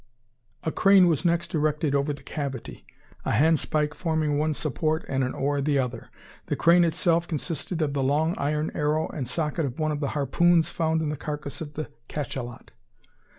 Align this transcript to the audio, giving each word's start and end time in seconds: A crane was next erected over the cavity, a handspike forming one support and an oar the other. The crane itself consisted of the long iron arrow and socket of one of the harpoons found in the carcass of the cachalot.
A 0.63 0.71
crane 0.71 1.05
was 1.05 1.25
next 1.25 1.53
erected 1.53 1.93
over 1.93 2.11
the 2.11 2.23
cavity, 2.23 2.87
a 3.23 3.29
handspike 3.33 3.93
forming 3.93 4.39
one 4.39 4.55
support 4.55 5.05
and 5.07 5.23
an 5.23 5.35
oar 5.35 5.61
the 5.61 5.77
other. 5.77 6.09
The 6.47 6.55
crane 6.55 6.83
itself 6.83 7.27
consisted 7.27 7.83
of 7.83 7.93
the 7.93 8.01
long 8.01 8.33
iron 8.39 8.71
arrow 8.73 9.09
and 9.09 9.27
socket 9.27 9.63
of 9.63 9.77
one 9.77 9.91
of 9.91 9.99
the 9.99 10.07
harpoons 10.17 10.69
found 10.69 11.03
in 11.03 11.09
the 11.09 11.17
carcass 11.17 11.61
of 11.61 11.75
the 11.75 11.91
cachalot. 12.09 12.71